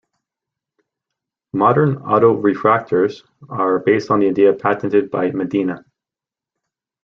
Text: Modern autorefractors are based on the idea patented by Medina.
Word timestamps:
Modern 1.53 1.97
autorefractors 1.97 3.21
are 3.49 3.77
based 3.77 4.09
on 4.09 4.19
the 4.21 4.29
idea 4.29 4.51
patented 4.51 5.11
by 5.11 5.29
Medina. 5.29 5.85